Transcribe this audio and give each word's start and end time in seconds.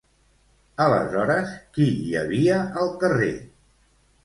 Aleshores, 0.85 1.51
qui 1.77 1.87
hi 2.07 2.17
havia 2.23 2.59
al 2.85 2.93
carrer? 3.07 3.31